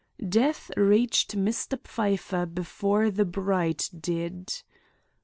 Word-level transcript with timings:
Death 0.27 0.71
reached 0.75 1.37
Mr. 1.37 1.79
Pfeiffer 1.85 2.47
before 2.47 3.11
the 3.11 3.23
bride 3.23 3.83
did. 4.01 4.47
5. 4.49 4.63